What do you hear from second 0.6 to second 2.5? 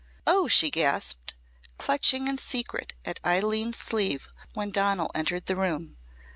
gasped, clutching in